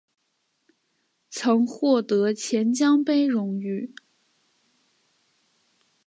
[1.29, 3.93] 曾获得钱江杯荣誉。